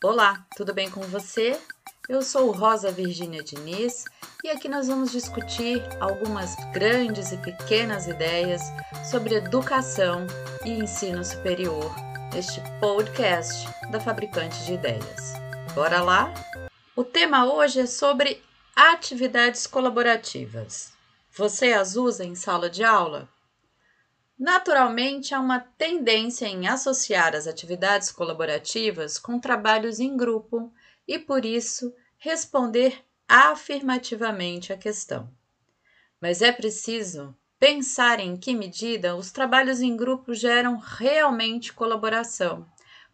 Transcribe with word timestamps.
Olá, 0.00 0.46
tudo 0.56 0.72
bem 0.72 0.88
com 0.88 1.00
você? 1.00 1.60
Eu 2.08 2.22
sou 2.22 2.52
Rosa 2.52 2.88
Virgínia 2.92 3.42
Diniz 3.42 4.04
e 4.44 4.48
aqui 4.48 4.68
nós 4.68 4.86
vamos 4.86 5.10
discutir 5.10 5.82
algumas 5.98 6.54
grandes 6.72 7.32
e 7.32 7.36
pequenas 7.38 8.06
ideias 8.06 8.62
sobre 9.10 9.34
educação 9.34 10.24
e 10.64 10.70
ensino 10.70 11.24
superior 11.24 11.92
neste 12.32 12.62
podcast 12.78 13.68
da 13.90 13.98
Fabricante 13.98 14.64
de 14.66 14.74
Ideias. 14.74 15.32
Bora 15.74 16.00
lá? 16.00 16.32
O 16.94 17.02
tema 17.02 17.52
hoje 17.52 17.80
é 17.80 17.86
sobre 17.86 18.40
atividades 18.76 19.66
colaborativas. 19.66 20.92
Você 21.32 21.72
as 21.72 21.96
usa 21.96 22.24
em 22.24 22.36
sala 22.36 22.70
de 22.70 22.84
aula? 22.84 23.28
Naturalmente, 24.38 25.34
há 25.34 25.40
uma 25.40 25.58
tendência 25.58 26.46
em 26.46 26.68
associar 26.68 27.34
as 27.34 27.48
atividades 27.48 28.12
colaborativas 28.12 29.18
com 29.18 29.40
trabalhos 29.40 29.98
em 29.98 30.16
grupo 30.16 30.72
e, 31.08 31.18
por 31.18 31.44
isso, 31.44 31.92
responder 32.18 33.04
afirmativamente 33.26 34.72
à 34.72 34.78
questão. 34.78 35.28
Mas 36.20 36.40
é 36.40 36.52
preciso 36.52 37.36
pensar 37.58 38.20
em 38.20 38.36
que 38.36 38.54
medida 38.54 39.16
os 39.16 39.32
trabalhos 39.32 39.80
em 39.80 39.96
grupo 39.96 40.32
geram 40.32 40.76
realmente 40.76 41.72
colaboração, 41.72 42.64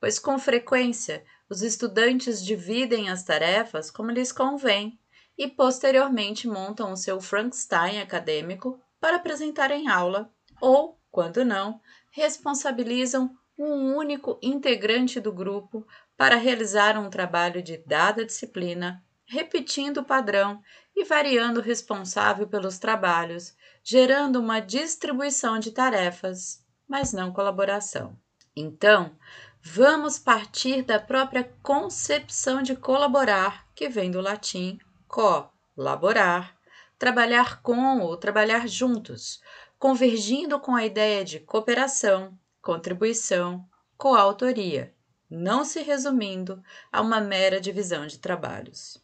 pois 0.00 0.18
com 0.18 0.36
frequência 0.40 1.24
os 1.48 1.62
estudantes 1.62 2.44
dividem 2.44 3.08
as 3.08 3.22
tarefas 3.22 3.92
como 3.92 4.10
lhes 4.10 4.32
convém 4.32 4.98
e 5.38 5.46
posteriormente 5.46 6.48
montam 6.48 6.92
o 6.92 6.96
seu 6.96 7.20
Frankenstein 7.20 8.00
acadêmico 8.00 8.80
para 9.00 9.16
apresentar 9.16 9.70
em 9.70 9.88
aula 9.88 10.32
ou 10.60 10.98
quando 11.12 11.44
não, 11.44 11.80
responsabilizam 12.10 13.30
um 13.56 13.94
único 13.94 14.38
integrante 14.42 15.20
do 15.20 15.32
grupo 15.32 15.86
para 16.16 16.36
realizar 16.36 16.98
um 16.98 17.10
trabalho 17.10 17.62
de 17.62 17.76
dada 17.76 18.24
disciplina, 18.24 19.04
repetindo 19.26 19.98
o 19.98 20.04
padrão 20.04 20.60
e 20.96 21.04
variando 21.04 21.60
o 21.60 21.62
responsável 21.62 22.48
pelos 22.48 22.78
trabalhos, 22.78 23.54
gerando 23.84 24.40
uma 24.40 24.58
distribuição 24.58 25.58
de 25.58 25.70
tarefas, 25.70 26.64
mas 26.88 27.12
não 27.12 27.32
colaboração. 27.32 28.18
Então, 28.56 29.14
vamos 29.62 30.18
partir 30.18 30.82
da 30.82 30.98
própria 30.98 31.44
concepção 31.62 32.62
de 32.62 32.74
colaborar, 32.74 33.66
que 33.74 33.88
vem 33.88 34.10
do 34.10 34.20
latim 34.20 34.78
co-laborar, 35.06 36.56
trabalhar 36.98 37.60
com 37.62 38.00
ou 38.00 38.16
trabalhar 38.16 38.68
juntos, 38.68 39.42
convergindo 39.82 40.60
com 40.60 40.76
a 40.76 40.86
ideia 40.86 41.24
de 41.24 41.40
cooperação, 41.40 42.38
contribuição, 42.62 43.68
coautoria, 43.98 44.94
não 45.28 45.64
se 45.64 45.82
resumindo 45.82 46.62
a 46.92 47.00
uma 47.00 47.20
mera 47.20 47.60
divisão 47.60 48.06
de 48.06 48.20
trabalhos. 48.20 49.02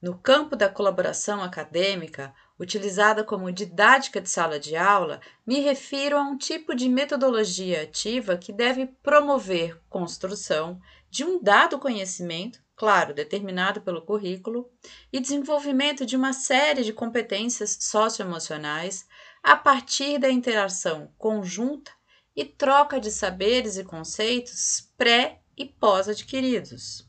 No 0.00 0.16
campo 0.16 0.54
da 0.54 0.68
colaboração 0.68 1.42
acadêmica, 1.42 2.32
utilizada 2.56 3.24
como 3.24 3.50
didática 3.50 4.20
de 4.20 4.30
sala 4.30 4.60
de 4.60 4.76
aula, 4.76 5.20
me 5.44 5.58
refiro 5.58 6.16
a 6.16 6.22
um 6.22 6.38
tipo 6.38 6.76
de 6.76 6.88
metodologia 6.88 7.82
ativa 7.82 8.36
que 8.36 8.52
deve 8.52 8.86
promover 8.86 9.82
construção 9.88 10.80
de 11.10 11.24
um 11.24 11.42
dado 11.42 11.76
conhecimento, 11.76 12.62
claro, 12.76 13.14
determinado 13.14 13.80
pelo 13.80 14.02
currículo, 14.02 14.70
e 15.12 15.20
desenvolvimento 15.20 16.04
de 16.04 16.16
uma 16.16 16.32
série 16.32 16.82
de 16.82 16.92
competências 16.92 17.78
socioemocionais 17.80 19.06
a 19.42 19.56
partir 19.56 20.18
da 20.18 20.30
interação 20.30 21.12
conjunta 21.18 21.92
e 22.34 22.44
troca 22.44 22.98
de 22.98 23.10
saberes 23.10 23.76
e 23.76 23.84
conceitos 23.84 24.92
pré 24.96 25.40
e 25.56 25.64
pós-adquiridos. 25.66 27.08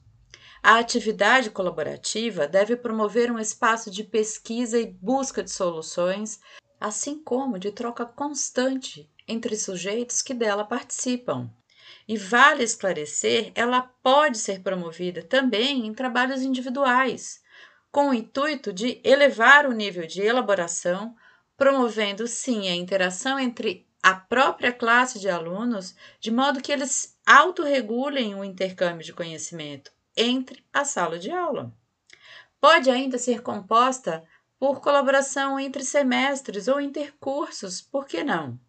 A 0.62 0.80
atividade 0.80 1.50
colaborativa 1.52 2.48
deve 2.48 2.76
promover 2.76 3.32
um 3.32 3.40
espaço 3.40 3.92
de 3.92 4.04
pesquisa 4.04 4.80
e 4.80 4.92
busca 4.92 5.44
de 5.44 5.52
soluções, 5.52 6.40
assim 6.80 7.22
como 7.24 7.60
de 7.60 7.72
troca 7.72 8.06
constante 8.06 9.10
entre 9.28 9.56
sujeitos 9.56 10.22
que 10.22 10.34
dela 10.34 10.64
participam. 10.64 11.50
E 12.08 12.18
vale 12.18 12.64
esclarecer, 12.64 13.52
ela 13.56 13.82
pode 13.82 14.38
ser 14.38 14.62
promovida 14.62 15.24
também 15.24 15.86
em 15.86 15.94
trabalhos 15.94 16.42
individuais, 16.42 17.42
com 17.92 18.10
o 18.10 18.14
intuito 18.14 18.74
de 18.74 19.00
elevar 19.04 19.66
o 19.66 19.72
nível 19.72 20.06
de 20.06 20.22
elaboração, 20.22 21.16
promovendo 21.58 22.28
sim 22.28 22.68
a 22.68 22.76
interação 22.76 23.40
entre 23.40 23.88
a 24.04 24.14
própria 24.14 24.72
classe 24.72 25.20
de 25.20 25.30
alunos, 25.30 25.96
de 26.20 26.30
modo 26.30 26.62
que 26.62 26.72
eles 26.72 27.18
autorregulem 27.26 28.36
o 28.36 28.44
intercâmbio 28.44 29.04
de 29.04 29.14
conhecimento 29.14 29.92
entre 30.16 30.64
a 30.72 30.86
sala 30.86 31.18
de 31.18 31.32
aula. 31.32 31.74
Pode 32.62 32.90
ainda 32.90 33.18
ser 33.18 33.42
composta 33.42 34.24
por 34.60 34.80
colaboração 34.80 35.60
entre 35.60 35.84
semestres 35.84 36.68
ou 36.68 36.80
intercursos, 36.80 37.82
por 37.82 38.06
que 38.06 38.24
não? 38.24 38.60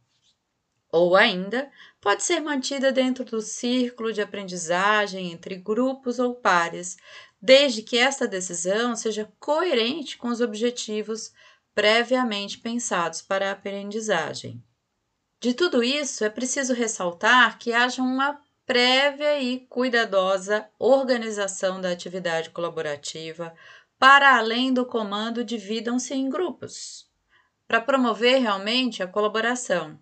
Ou 0.93 1.17
ainda, 1.17 1.71
pode 2.01 2.23
ser 2.23 2.41
mantida 2.41 2.93
dentro 2.93 3.25
do 3.25 3.41
círculo 3.41 4.13
de 4.13 4.23
aprendizagem 4.23 5.33
entre 5.33 5.57
grupos 5.57 6.19
ou 6.19 6.35
pares, 6.35 6.97
desde 7.41 7.83
que 7.83 7.99
esta 7.99 8.27
decisão 8.27 8.97
seja 8.97 9.31
coerente 9.39 10.17
com 10.17 10.29
os 10.29 10.41
objetivos 10.41 11.33
previamente 11.75 12.59
pensados 12.59 13.21
para 13.21 13.49
a 13.49 13.53
aprendizagem. 13.53 14.63
De 15.41 15.53
tudo 15.53 15.83
isso, 15.83 16.25
é 16.25 16.31
preciso 16.31 16.73
ressaltar 16.73 17.59
que 17.59 17.73
haja 17.73 18.03
uma 18.03 18.41
prévia 18.65 19.39
e 19.41 19.61
cuidadosa 19.67 20.69
organização 20.79 21.81
da 21.81 21.91
atividade 21.91 22.51
colaborativa 22.51 23.55
para 23.99 24.37
além 24.37 24.73
do 24.73 24.85
comando 24.85 25.45
dividam-se 25.45 26.15
em 26.15 26.29
grupos, 26.29 27.09
para 27.67 27.81
promover 27.81 28.41
realmente 28.41 29.03
a 29.03 29.07
colaboração. 29.07 29.99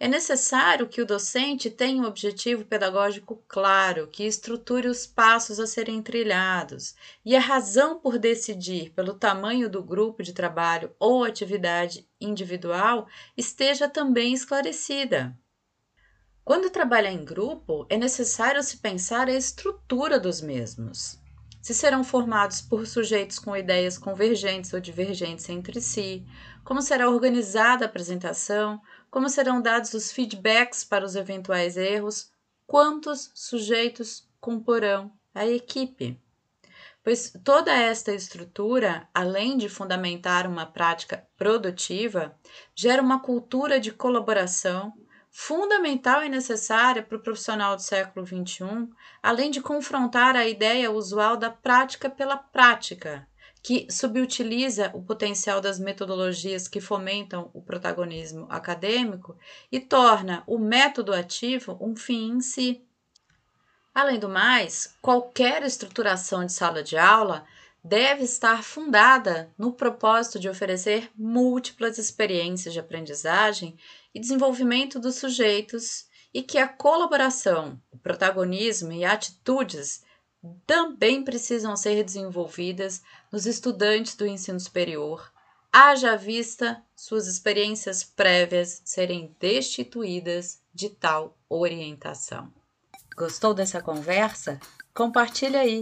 É 0.00 0.06
necessário 0.06 0.88
que 0.88 1.02
o 1.02 1.06
docente 1.06 1.70
tenha 1.70 2.02
um 2.02 2.06
objetivo 2.06 2.64
pedagógico 2.64 3.42
claro, 3.48 4.06
que 4.06 4.24
estruture 4.24 4.86
os 4.86 5.06
passos 5.06 5.58
a 5.58 5.66
serem 5.66 6.00
trilhados 6.00 6.94
e 7.24 7.34
a 7.34 7.40
razão 7.40 7.98
por 7.98 8.18
decidir 8.18 8.90
pelo 8.90 9.14
tamanho 9.14 9.68
do 9.68 9.82
grupo 9.82 10.22
de 10.22 10.32
trabalho 10.32 10.94
ou 10.98 11.24
atividade 11.24 12.08
individual 12.20 13.08
esteja 13.36 13.88
também 13.88 14.32
esclarecida. 14.32 15.36
Quando 16.44 16.70
trabalha 16.70 17.12
em 17.12 17.24
grupo, 17.24 17.86
é 17.90 17.96
necessário 17.98 18.62
se 18.62 18.78
pensar 18.78 19.28
a 19.28 19.34
estrutura 19.34 20.18
dos 20.18 20.40
mesmos. 20.40 21.20
Se 21.60 21.74
serão 21.74 22.02
formados 22.02 22.62
por 22.62 22.86
sujeitos 22.86 23.38
com 23.38 23.54
ideias 23.54 23.98
convergentes 23.98 24.72
ou 24.72 24.80
divergentes 24.80 25.46
entre 25.50 25.80
si, 25.82 26.24
como 26.64 26.80
será 26.80 27.10
organizada 27.10 27.84
a 27.84 27.88
apresentação, 27.88 28.80
como 29.10 29.28
serão 29.28 29.60
dados 29.60 29.94
os 29.94 30.12
feedbacks 30.12 30.84
para 30.84 31.04
os 31.04 31.16
eventuais 31.16 31.76
erros, 31.76 32.30
quantos 32.66 33.30
sujeitos 33.34 34.28
comporão 34.40 35.12
a 35.34 35.46
equipe. 35.46 36.20
Pois 37.02 37.32
toda 37.42 37.72
esta 37.72 38.12
estrutura, 38.12 39.08
além 39.14 39.56
de 39.56 39.68
fundamentar 39.68 40.46
uma 40.46 40.66
prática 40.66 41.26
produtiva, 41.36 42.36
gera 42.74 43.00
uma 43.02 43.20
cultura 43.20 43.80
de 43.80 43.90
colaboração 43.90 44.92
fundamental 45.30 46.24
e 46.24 46.28
necessária 46.28 47.02
para 47.02 47.16
o 47.16 47.22
profissional 47.22 47.76
do 47.76 47.82
século 47.82 48.26
XXI, 48.26 48.88
além 49.22 49.50
de 49.50 49.60
confrontar 49.60 50.34
a 50.36 50.46
ideia 50.46 50.90
usual 50.90 51.36
da 51.36 51.50
prática 51.50 52.10
pela 52.10 52.36
prática, 52.36 53.26
que 53.62 53.86
subutiliza 53.90 54.90
o 54.94 55.02
potencial 55.02 55.60
das 55.60 55.78
metodologias 55.78 56.68
que 56.68 56.80
fomentam 56.80 57.50
o 57.52 57.60
protagonismo 57.60 58.46
acadêmico 58.48 59.36
e 59.70 59.80
torna 59.80 60.42
o 60.46 60.58
método 60.58 61.12
ativo 61.12 61.76
um 61.80 61.96
fim 61.96 62.30
em 62.30 62.40
si. 62.40 62.84
Além 63.94 64.18
do 64.18 64.28
mais, 64.28 64.94
qualquer 65.02 65.62
estruturação 65.62 66.44
de 66.46 66.52
sala 66.52 66.82
de 66.82 66.96
aula 66.96 67.44
deve 67.82 68.24
estar 68.24 68.62
fundada 68.62 69.52
no 69.56 69.72
propósito 69.72 70.38
de 70.38 70.48
oferecer 70.48 71.10
múltiplas 71.16 71.98
experiências 71.98 72.74
de 72.74 72.80
aprendizagem 72.80 73.76
e 74.14 74.20
desenvolvimento 74.20 74.98
dos 74.98 75.16
sujeitos 75.16 76.06
e 76.32 76.42
que 76.42 76.58
a 76.58 76.68
colaboração, 76.68 77.80
o 77.90 77.98
protagonismo 77.98 78.92
e 78.92 79.04
atitudes 79.04 80.02
também 80.66 81.22
precisam 81.22 81.76
ser 81.76 82.02
desenvolvidas 82.04 83.02
nos 83.30 83.46
estudantes 83.46 84.14
do 84.14 84.26
ensino 84.26 84.58
superior, 84.58 85.32
haja 85.72 86.16
vista 86.16 86.82
suas 86.94 87.26
experiências 87.26 88.02
prévias 88.02 88.80
serem 88.84 89.34
destituídas 89.38 90.60
de 90.72 90.88
tal 90.90 91.36
orientação. 91.48 92.52
Gostou 93.16 93.52
dessa 93.52 93.82
conversa? 93.82 94.60
Compartilha 94.94 95.60
aí 95.60 95.80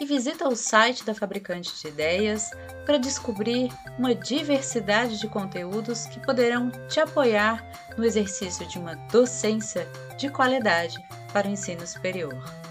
e 0.00 0.04
visita 0.04 0.48
o 0.48 0.54
site 0.54 1.04
da 1.04 1.14
Fabricante 1.14 1.74
de 1.80 1.88
Ideias 1.88 2.50
para 2.84 2.98
descobrir 2.98 3.70
uma 3.98 4.14
diversidade 4.14 5.18
de 5.18 5.28
conteúdos 5.28 6.06
que 6.06 6.20
poderão 6.20 6.70
te 6.88 7.00
apoiar 7.00 7.64
no 7.96 8.04
exercício 8.04 8.66
de 8.68 8.78
uma 8.78 8.94
docência 9.10 9.88
de 10.18 10.28
qualidade 10.28 10.96
para 11.32 11.48
o 11.48 11.50
ensino 11.50 11.86
superior. 11.86 12.66